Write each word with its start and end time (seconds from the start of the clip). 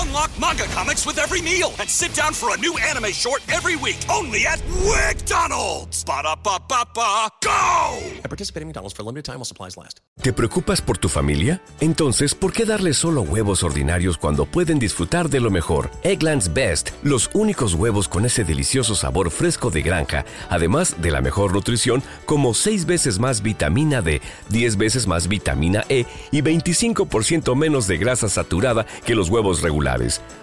Unlock 0.00 0.30
manga 0.40 0.64
comics 0.74 1.04
with 1.04 1.18
every 1.18 1.42
meal 1.42 1.72
and 1.78 1.88
sit 1.88 2.14
down 2.14 2.32
for 2.32 2.54
a 2.54 2.58
new 2.58 2.74
anime 2.78 3.12
short 3.12 3.42
every 3.52 3.76
week 3.76 3.98
only 4.08 4.46
at 4.46 4.58
WickDonald's. 4.84 6.04
Ba-da-ba-ba-ba, 6.04 7.28
go! 7.42 7.98
I 8.24 8.28
participate 8.28 8.62
in 8.62 8.68
McDonald's 8.68 8.96
for 8.96 9.02
a 9.02 9.06
limited 9.06 9.26
time 9.26 9.36
while 9.36 9.44
supplies 9.44 9.76
last. 9.76 10.00
¿Te 10.22 10.32
preocupas 10.32 10.80
por 10.82 10.98
tu 10.98 11.08
familia? 11.08 11.62
Entonces, 11.80 12.34
¿por 12.34 12.52
qué 12.52 12.64
darles 12.64 12.98
solo 12.98 13.22
huevos 13.22 13.62
ordinarios 13.62 14.16
cuando 14.18 14.44
pueden 14.46 14.78
disfrutar 14.78 15.28
de 15.28 15.40
lo 15.40 15.50
mejor? 15.50 15.90
Eggland's 16.02 16.52
Best, 16.52 16.90
los 17.02 17.30
únicos 17.34 17.74
huevos 17.74 18.06
con 18.08 18.24
ese 18.24 18.44
delicioso 18.44 18.94
sabor 18.94 19.30
fresco 19.30 19.70
de 19.70 19.82
granja, 19.82 20.24
además 20.48 20.96
de 21.00 21.10
la 21.10 21.20
mejor 21.20 21.52
nutrición, 21.52 22.02
como 22.26 22.54
6 22.54 22.86
veces 22.86 23.18
más 23.18 23.42
vitamina 23.42 24.02
D, 24.02 24.20
10 24.50 24.76
veces 24.76 25.06
más 25.06 25.26
vitamina 25.28 25.84
E 25.88 26.04
y 26.30 26.42
25% 26.42 27.54
menos 27.56 27.86
de 27.86 27.98
grasa 27.98 28.28
saturada 28.28 28.86
que 29.06 29.14
los 29.14 29.28
huevos 29.30 29.62
regulares, 29.62 29.89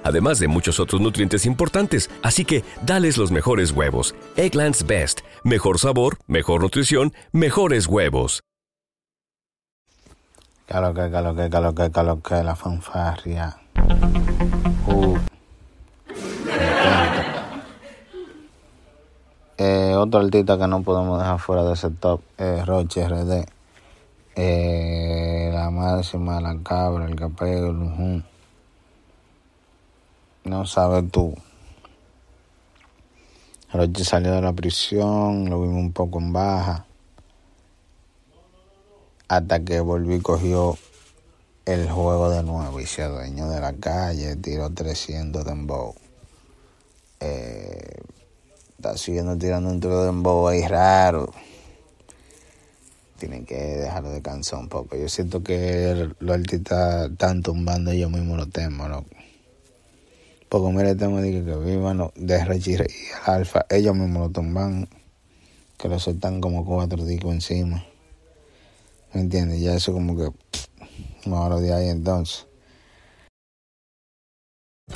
además 0.03 0.39
de 0.39 0.47
muchos 0.47 0.79
otros 0.79 1.01
nutrientes 1.01 1.45
importantes. 1.45 2.09
Así 2.23 2.45
que, 2.45 2.63
dales 2.85 3.17
los 3.17 3.31
mejores 3.31 3.71
huevos. 3.71 4.15
Eggland's 4.35 4.85
Best, 4.85 5.21
mejor 5.43 5.79
sabor, 5.79 6.17
mejor 6.27 6.61
nutrición, 6.61 7.13
mejores 7.31 7.87
huevos. 7.87 8.43
Calo 10.67 10.93
que, 10.93 11.09
calo 11.09 11.33
que, 11.33 11.49
calo 11.49 11.73
que, 11.73 11.91
calo 11.91 12.21
que, 12.21 12.43
la 12.43 12.55
fanfarria. 12.55 13.57
Uh. 14.85 15.17
Eh, 19.59 19.95
otro 19.95 20.19
artista 20.19 20.57
que 20.57 20.67
no 20.67 20.83
podemos 20.83 21.19
dejar 21.19 21.39
fuera 21.39 21.63
de 21.63 21.73
ese 21.73 21.89
top 21.89 22.21
es 22.37 22.65
Roche 22.65 23.07
RD. 23.07 23.45
Eh, 24.35 25.49
la 25.53 25.71
máxima, 25.71 26.41
la 26.41 26.57
cabra, 26.61 27.05
el 27.05 27.15
capello, 27.15 27.71
el. 27.71 28.23
No 30.47 30.65
sabes 30.65 31.11
tú. 31.11 31.35
Roche 33.73 34.05
salió 34.05 34.31
de 34.31 34.41
la 34.41 34.53
prisión, 34.53 35.49
lo 35.49 35.61
vimos 35.61 35.75
un 35.75 35.91
poco 35.91 36.19
en 36.19 36.31
baja. 36.31 36.85
Hasta 39.27 39.59
que 39.65 39.81
volvió 39.81 40.15
y 40.15 40.21
cogió 40.21 40.77
el 41.65 41.89
juego 41.89 42.29
de 42.29 42.43
nuevo 42.43 42.79
y 42.79 42.85
se 42.85 43.03
adueñó 43.03 43.49
de 43.49 43.59
la 43.59 43.73
calle, 43.73 44.37
tiró 44.37 44.69
300 44.69 45.43
de 45.43 45.49
dembow. 45.49 45.95
Eh, 47.19 47.99
está 48.77 48.95
siguiendo 48.95 49.37
tirando 49.37 49.69
un 49.69 49.81
tiro 49.81 49.99
de 49.99 50.05
dembow 50.05 50.47
ahí 50.47 50.65
raro. 50.65 51.29
Tienen 53.19 53.45
que 53.45 53.57
dejarlo 53.57 54.11
de 54.11 54.21
cansar 54.21 54.59
un 54.59 54.69
poco. 54.69 54.95
Yo 54.95 55.09
siento 55.09 55.43
que 55.43 56.09
los 56.19 56.35
artistas 56.37 57.11
están 57.11 57.41
tumbando 57.41 57.91
ellos 57.91 58.09
mismos 58.09 58.37
los 58.37 58.49
temas, 58.49 58.89
loco. 58.89 59.16
Porque 60.49 60.73
mira 60.73 60.93
de 60.95 61.31
que, 61.31 61.43
que 61.43 61.55
vivan 61.57 62.09
de 62.15 62.45
Reggie 62.45 62.75
y 62.75 63.29
Alfa, 63.29 63.65
ellos 63.69 63.95
mismos 63.95 64.27
lo 64.27 64.29
tumban, 64.29 64.87
que 65.77 65.89
lo 65.89 65.99
sueltan 65.99 66.41
como 66.41 66.65
cuatro 66.65 67.05
discos 67.05 67.33
encima. 67.33 67.85
¿Me 69.13 69.21
entiendes? 69.21 69.61
Ya 69.61 69.75
eso 69.75 69.93
como 69.93 70.15
que 70.15 70.29
no 71.25 71.37
ahora 71.37 71.59
de 71.59 71.73
ahí 71.73 71.89
entonces. 71.89 72.46